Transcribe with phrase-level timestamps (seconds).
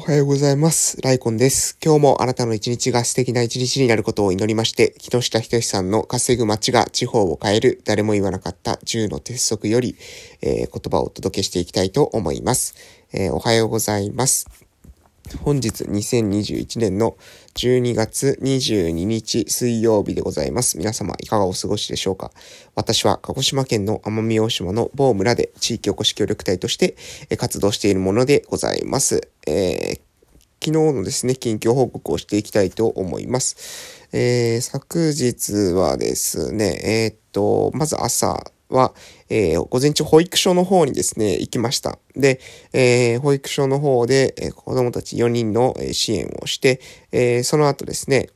[0.00, 0.98] おはようございます。
[1.02, 1.76] ライコンです。
[1.84, 9.96] 今日もあなたの一日が素敵な一日になることを祈りまして、木下仁さんの稼ぐ街が地方を変える誰も言わなかった銃の鉄則より、
[10.40, 12.76] えー、言葉をお届けしていきたいと思います。
[13.12, 14.69] えー、おはようございます。
[15.38, 17.16] 本日2021年の
[17.54, 20.78] 12月22日水曜日でございます。
[20.78, 22.32] 皆様いかがお過ごしでしょうか？
[22.74, 26.96] 私は鹿児島県の奄美大島の某村で地域おこし協力隊として
[27.36, 29.28] 活動しているものでございます。
[29.46, 30.00] えー、
[30.62, 34.08] 昨日のですね、近況報告をしていきたいと思います。
[34.12, 38.94] えー、昨日はですね、えー、っと、まず朝、は、
[39.28, 41.98] えー、午前中保育所の方にですね、行きました。
[42.16, 42.40] で、
[42.72, 46.80] えー、保育所の方で、えー、子供たち4人の支援をして、
[47.12, 48.28] えその後ですね、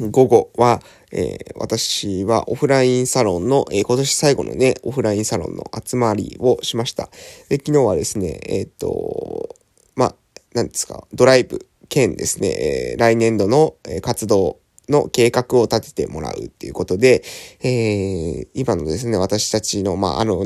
[0.00, 0.80] 午後は、
[1.12, 7.10] え私はオフラインサロンの、え今年最後のね、オフラインサロンの集まりをしました。
[7.48, 9.54] で、昨日はですね、えっと、
[9.94, 10.14] まあ、
[10.54, 17.22] 何ですか、ドライブ兼ですね、え来年度の活動の計画を立ててもらうっていうことで、
[17.62, 20.44] えー、今のですね、私たちの、まあ、あの、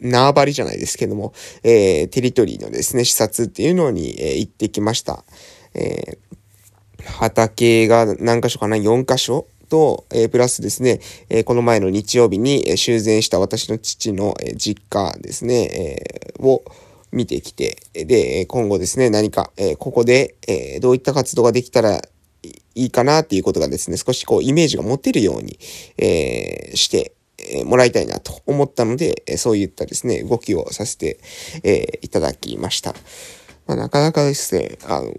[0.00, 5.24] 縄張りじゃないですけども、えー、テリトリーのですね、視察っていうのに、えー、行ってきました。
[5.74, 16.62] えー、畑が何箇所かな ?4 箇所と、えー、プラスですね、えー、この前の日曜日に、修繕した私の父の、実家ですね、えー、を、
[17.12, 22.02] 見てきて、で、今後ですね、何か、えー、ここで、えー、どういった活動ができたら
[22.74, 25.58] いいかなっていうことがですね、少しこうイメージが持てるように、
[25.98, 27.12] えー、して
[27.64, 31.18] もらいたいなと思ったので、そういったですね、動きをさせて、
[31.62, 32.94] えー、いただきました。
[33.66, 35.14] まあ、なかなかですね、あの、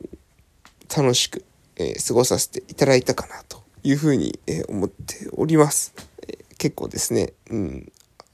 [0.96, 1.44] 楽しく、
[1.78, 5.94] えー、過ごさせていただいたかなというふうに、えー、思っております。
[6.28, 7.92] え、結構ですね、うん、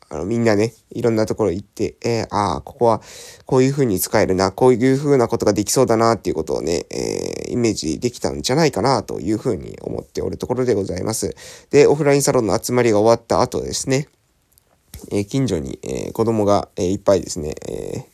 [0.09, 3.01] あの、みんなね、いろんなところ行って、えー、ああ、ここは
[3.45, 11.35] こういう風に使えるな、こういう風なことができそうだなっていうことをね、えー、イメージできたんじゃないかなという風に思っておるところでございます。
[11.71, 14.07] で、オフラインサロンの集まりが終わった後ですね、
[15.11, 18.05] えー、近所に、えー、子供が、えー、いっぱいですね、えー、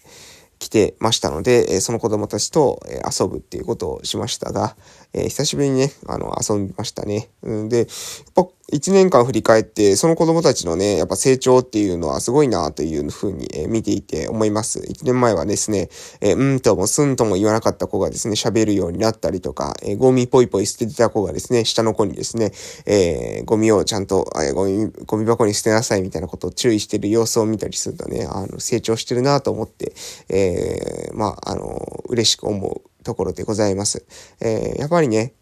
[0.59, 4.75] 来てましたので、えその子供たちと、え遊ぶっていうことをしましたが、
[5.11, 7.29] え久しぶりにね、あの、遊びましたね。
[7.41, 7.87] うん、で、やっ
[8.35, 14.79] ぱ1年間振り返って、その子供たちのね、やっぱ成長っていうのはすごいなというふうに、え見ていて思います。
[14.79, 15.89] 1年前はですね、
[16.21, 22.51] えうんともすんとも言わなかった子がですね、喋るようになったりとか、えゴミポイポイ捨ててた子がですね、下の子にですね、
[22.85, 29.93] えー、ゴミをちゃんと、えゴミ、ゴミ箱に捨てなさいみたいなことを注意してる様子を見たりするとね、あの、成長してるなと思って、
[30.29, 34.05] えー、まあ、あの、嬉しく思うところでございます。
[34.39, 35.33] えー、やっぱりね、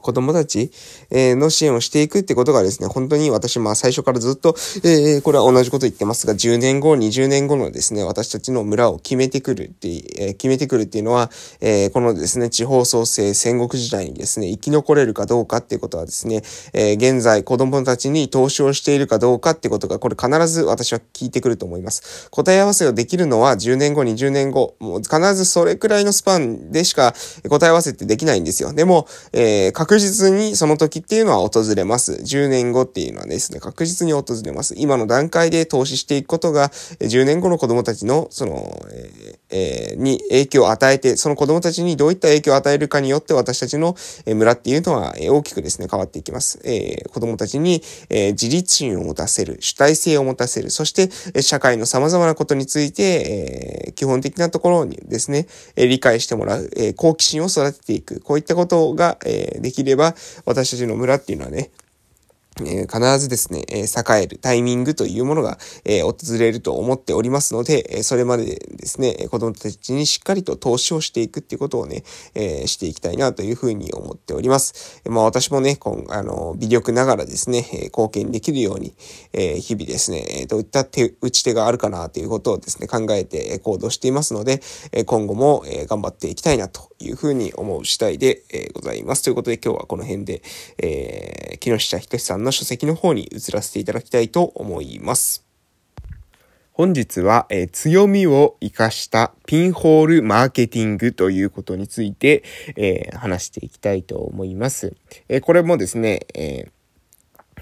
[0.00, 0.70] 子供たち
[1.10, 4.54] の支援をしていくってことがですね、本当に私、まあ最初からずっと、
[4.84, 22.28] えー、これは同じこと言ってますが、10年後、20年後のですね、私たちの村を決めてくるって、えー、決めてくるっていうのは、えー、このですね、地方創生戦国時代にですね、生き残れるかどうかっていうことはですね、え現在子供たちに投資をしているかどうかってことが、これ必ず私は聞いてくると思います。
[22.30, 27.14] 答え合わせをできるのは10年後、20年後、もう必ずそれくらいのスパンでしか
[27.48, 28.72] 答え合わせってできないんですよ。
[28.72, 32.12] でも、え確確実にその時っていうのは訪れます。
[32.12, 34.74] 10年後っていうのはですね、確実に訪れます。
[34.76, 38.84] 今の段階で投資していくことが、10年後の子供たちの、その、
[39.48, 43.96] えー、に影響を与えて、その子供たちにどういった影響を与えるかによって私たちの
[44.26, 46.58] 村っていうのは大きくですね、変わっていきます。
[46.64, 47.80] えー、子供たちに、
[48.10, 51.08] えー、自立心を持たせる、主体性を持たせる、そして
[51.42, 55.46] 社会の様々なことについて、えー、基本的なところにですね、
[55.76, 60.14] 理解してもらう、えー、好奇心を育てていく、こういったことが、えー、できれば、
[60.44, 61.70] 私たちの村っていうのはね、
[62.64, 72.02] え、必ずですね、え、栄えるタイミングというものが、え、訪れると思っておりますので、えそれまでですね、子供たちにしっかりと投資をしていくっていうことをね、
[72.34, 75.02] えしていきたいなというふうに思っております。
[75.04, 78.94] えまあ私もね、今あの、微力ながらですね、え貢献できるように、
[79.34, 84.62] え日々ですね、どういった手、打ち手があるかなということをですね、考えて行動していますので、
[84.92, 89.22] え今後も、え頑張っていきたいなというふうに思う次第で、えございます。
[89.22, 90.42] ということで今日はこの辺で、
[90.78, 95.44] え木下仁さんのの書籍の方に移らせていただきたいと思います。
[96.72, 102.44] 本日は、えー、強みを活かしたピンホールマーケティングということについて、
[102.76, 104.94] えー、話していきたいと思います。
[105.28, 106.70] えー、これもですね、え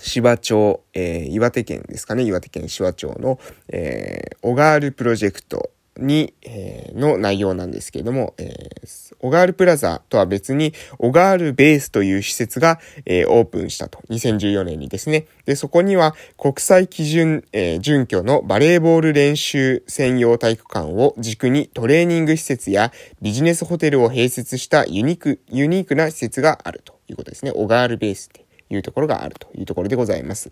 [0.01, 3.39] 芝町、え岩手県ですかね、岩手県芝町の、
[3.69, 14.01] えー、オガールプロジェクトに、えー、の内容なんですけれども、えー、オガールプラザとは別に、オガールベースという施設が、えー、オープンしたと。
[14.11, 15.27] 2014年にですね。
[15.45, 22.93] で、そこには国際基準、えー、準拠のバレーボール練習専用体育館を軸にトレーニング施設や
[23.23, 27.53] ビジネスホテルを併設したユニーク、ユニークな施設があるということですね。
[27.55, 30.51] オガールベースっていうところがあるというところでございます。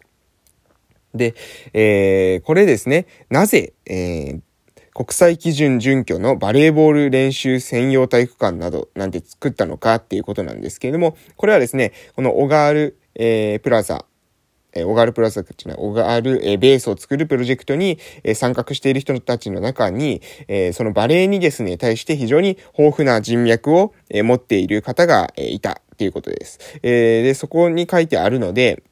[1.14, 1.34] で、
[1.74, 4.40] えー、これですね、なぜ、えー、
[4.94, 14.04] 国際基準準拠のバレーボール練習専用体育館などなんて作ったのかっていうことなんですけれども、これはですね、このオガール、えー、プラザ、
[14.74, 26.58] えオガールプラザっていうのは、オガール、えベースを作るプロジェクトに、え参画している人たちの中に、えそのバレーにですね、対して非常に豊富な人脈を、え持っている方が、えいたっていうことです。
[26.82, 28.82] えで、そこに書いてあるので、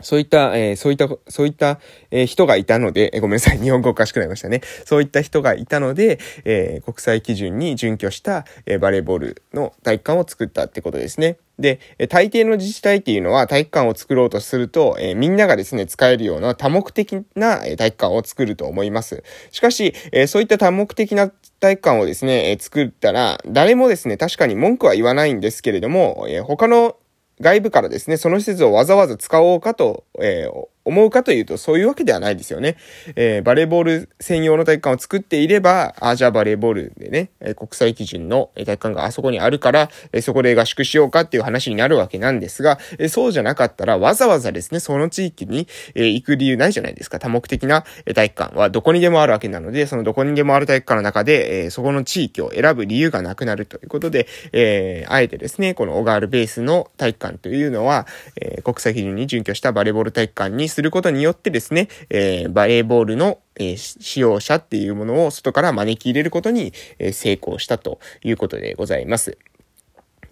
[0.00, 1.80] そういった、えー、そういった、そういった、
[2.10, 4.60] えー、人がいたので、えー、ごめんなさい、日本語おかしくなりましたね。
[4.84, 11.38] そういった人がいたので、え国際基準に準拠した、えバレーボールの体育館を作ったってことですね。
[11.58, 19.22] で、大抵の自治体っていうのは体育館を作ろうとすると、えみんながですね、使えるような多目的な体育館を作ると思います。
[19.50, 21.28] しかし、えそういった多目的な
[21.60, 26.96] 体育館をですね、え作ったら、誰もですね、確かに文句は言わないんですけれども、え他の
[27.40, 32.76] 外部からですね、その施設をわざわざ使おうかと、えー、思うかというと、そういうわけではないですよね。
[33.16, 47.18] えー、バレーボール専用の体育館を作っていれば、あ、じゃあバレーボールでね、え国際基準の体育館があそこにあるから、えそこで合宿しようかっていう話になるわけなんですが、えそうじゃなかったら、わざわざですね、その地域に、え行く理由ないじゃないですか。
[47.18, 47.84] 多目的な
[48.14, 58.06] 体育館はどこにでもあるわけなので、そのどこにでもある体育館の中で、えそこの地域を選ぶ理由がなくなるということで、えあえてですね、このオガールベースの体育館というのは、
[58.40, 69.38] え国際基準に準拠したバレーボール体育館にすることによってですね、えー、バレーボールの、えー、使用者っていうものを外から招き入れることに、え、成功したということでございます。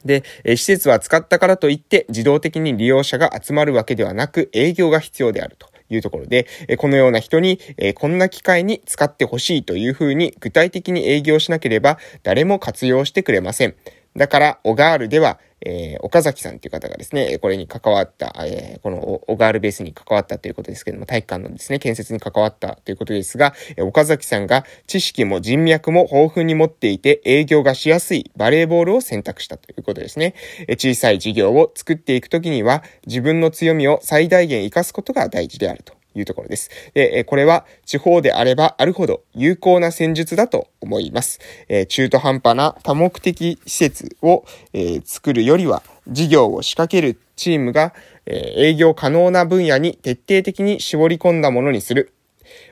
[0.04, 5.72] で、え施設は使ったからといって自動的に利用者が集まるわけではなく営業が必要であると。
[5.94, 6.46] いうところで、
[6.78, 7.58] このような人に、
[7.96, 13.74] こんな機会に使ってほしいというふうに具体的に営業しなければ誰も活用してくれません。
[14.16, 30.34] だから、オガールでは、えー、岡崎さんという方がですね、これに関わった、えー、このオガールベースに関わったということですけども、体育館のですね、建設に関わったということですが、えー、岡崎さんが知識も人脈も豊富に持っていて営業がしやすいバレーボールを選択したということですね。
[30.68, 36.01] えー、小さい事業を作っていくときには、自分の強みを最大限活かすことが大事であると。
[36.14, 36.70] いうところです。
[36.94, 41.40] で、これは地方であればあるほど有効な戦術だと思います。
[41.68, 47.94] え中途半端な多目的施設を、え作るよりは事業を仕掛けるチームが、
[48.26, 52.12] え営業可能な分野に徹底的に絞り込んだものにする。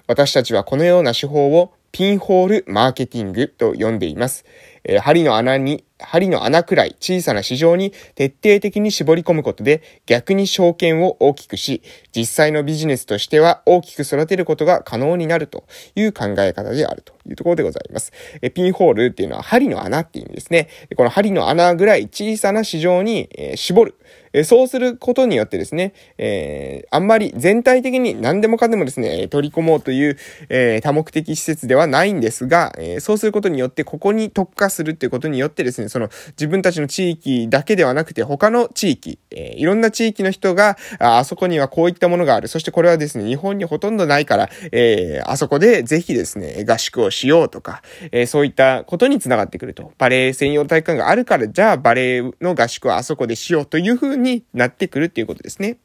[0.06, 4.44] 私たちはこのような手法をピンホールマーケティングと呼んでいます。
[4.84, 11.82] え、針の穴に、針の穴くらい小さな市場に徹底的に絞り込むことで逆に証券を大きくし、
[12.14, 15.64] 実際のビジネスとしては大きく育てることが可能になると
[15.94, 18.12] いう考え方であるというところでございます。
[18.42, 20.68] えピンホールっていうのは針の穴っていう意味ですね。
[20.96, 23.94] この針の穴ぐらい小さな市場に、え、絞る。
[24.32, 30.16] えそうすることによってですね、えー、あんまり全体的に何でもかんでもですね、取り込もうという、
[30.48, 42.48] えー、多目的施設ではないんですが、えー、そうすることによってここに特化するっていうことによってですね、その自分たちの地域だけではなくて他の地域、えいろんな地域の人があ、あそこにはこういったものがある。
[42.48, 47.82] そしてこれはですね、日本にほとんどないから、えあそこでぜひですね、合宿をしようとか、
[48.12, 49.92] えそういったことにつながってくると。
[49.98, 55.78] バレエ専用体育館があるから、じゃあバレエの合宿はあそこでしようというふうになってくるっていうことですね。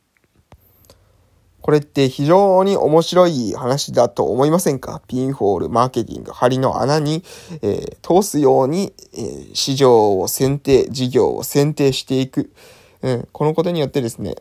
[1.62, 5.02] これって非常に面白い話だと思いませんか？
[5.08, 7.24] ピンホール、マーケティング、針の穴に、
[7.64, 12.54] えー、通すように、えー、市場を選定、事業を選定していく。
[13.02, 14.36] うん、このことによってですね、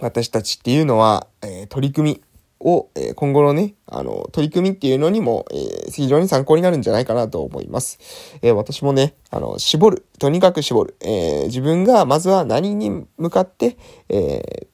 [0.00, 2.22] 私たちっていうのは、えー、取り組み
[2.64, 7.98] を、え今後のね、あの、取り組みっていうのにも、え非常に参考になるんじゃないかなと思います。
[8.42, 10.06] え私もね、あの、絞る。
[10.18, 10.96] とにかく絞る。
[11.00, 13.76] え自分がまずは何に向かって、
[14.08, 14.66] え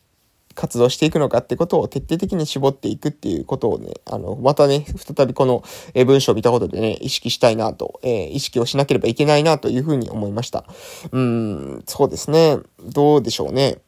[0.55, 5.65] 活動していくのかってことを徹底的に絞っていくっていうことをね、あの、またね、再びこの、
[6.05, 10.65] 文章を見たことでね、意識したいなと、えー、意識をしなければいけないなというふうに思いました。
[11.13, 12.59] うん、そうですね。
[12.85, 13.79] どうでしょうね。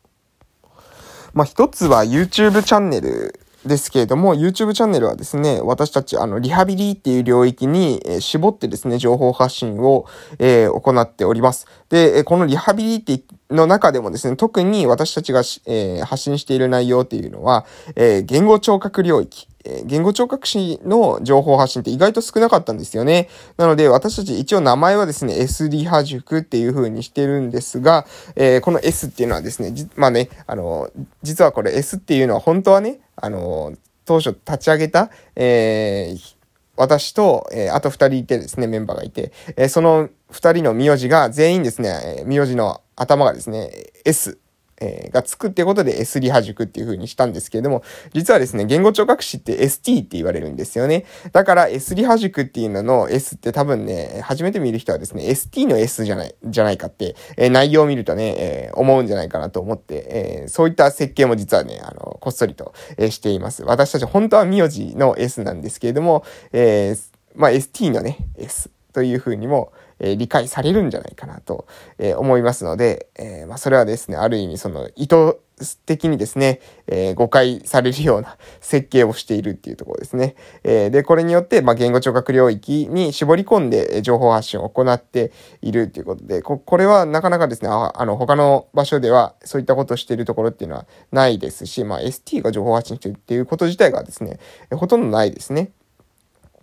[1.34, 10.06] まあ、一つは YouTube チャンネルですけれども、YouTube チャンネルはですね、私たち、あの、リハビリっていう領域に、え、絞ってですね、情報発信を、
[10.38, 11.66] えー、行っております。
[11.88, 17.66] で、このリハビリっての中でもですね、特に私たちが、えー、発信している内容っていうのは、
[17.96, 23.28] えー、言語聴覚領域、え言語聴覚士の情報発信って意外と少なかったんですよね。
[23.56, 30.90] なので、私たち一応名前はですね、S リハ塾っていう風にしてるんですが、えー、この S っていうのはですね、まあね、あの、
[31.22, 33.72] 実はこれ S っていうのは本当はね、あの、
[34.04, 36.36] 当初立ち上げた、えー、
[36.82, 43.70] 私と、えー、あと二人いてですね、メンバーがいて、えー、その二人の名字が全員ですねえ、名字の頭がですね、
[44.04, 44.38] S
[44.82, 51.04] えー、がつくってことで S リハ塾っていう風にしたんですけれども、実はですね、言語聴覚士って ST って言われるんですよね。
[51.32, 63.62] だから S リハ塾っていうのの S って多分ね、初めて見る人はですね、ST の S じゃない、じゃないかって、えー、内容を見るとね、えー、思うんじゃないかなと思って、えそういった設計も実はね、あの、こっそりと、えしています。
[63.62, 66.96] 私たち本当は名字の S なんですけれども、え
[67.34, 69.72] まあ、ST のね、S という風にも、
[70.02, 71.66] え理解されるんじゃないかなと、
[71.98, 75.38] え思いますので、えま、それはですね、ある意味その意図
[75.86, 80.34] 的にですね、え、誤解されるような設計をしているっていうところですね。
[80.64, 94.38] え、で、これによって、ま、言語聴覚領域に絞り込んで情報発信を行っているっていうことで、ここれはなかなかですね、ああの、他の場所ではそういったことをしているところっていうのはないですし、まあ、ST が情報発信してるっていうこと自体がですね、
[94.72, 95.70] ほとんどないですね。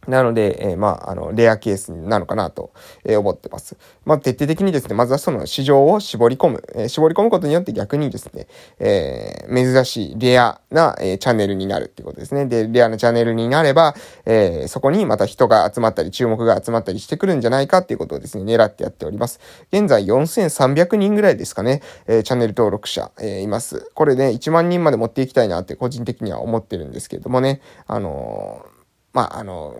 [0.09, 2.71] なので、えー、まあ、あの、レアケースなのかなと、
[3.05, 3.77] えー、思ってます。
[4.05, 6.63] まあ、徹底的にですね、まずはその市場を絞り込む。
[6.75, 8.47] えー、絞り込むことによって逆にですね、
[8.79, 12.45] え珍しい、レアな、えチャンネルになるっていうことですね。
[12.45, 19.39] で、レアなチャンネルになれば、えそこにまた人が集まったり、注目が集まったりしてくるんじゃないかっていうことをですね、狙ってやっております。
[19.71, 23.91] 現在4300人ぐらいですかね、えチャンネル登録者、えいます。
[23.93, 28.65] これね、1万人まで持っていきたいなって個人的には思ってるんですけれどもね、あの
[29.13, 29.75] まあ、あの、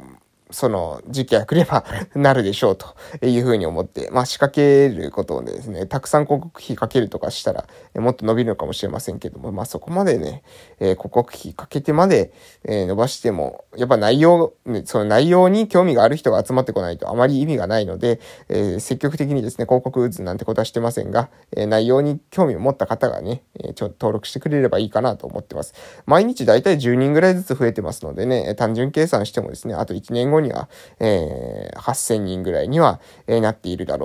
[0.52, 2.88] その時期が来れば なるでしょうと
[3.26, 7.66] いうふうに思って、まあ仕掛けることでですね、たくさん広告費かけるとかしたら、
[7.96, 10.44] もっと伸びるのかもしれませんけども、まあそこまでね、
[10.80, 12.32] えー、広告費かけてまで、
[12.64, 14.54] えー、伸ばしても、やっぱ内容、
[14.86, 25.74] その内容に興味がある人が集まってこないとあまり意味がないので、えー、積極的にですね、広告打つなんてことはしてませんが、え内容に興味を持った方がね、えちょっと登録してくれればいいかなと思ってます。
[26.06, 30.70] 毎日だいたい10人ぐらいずつ増えてますのでね、単純計算してもですね、あと1年後後には、
[31.00, 33.98] えー、8000人ぐらいには、えー、なっているだろう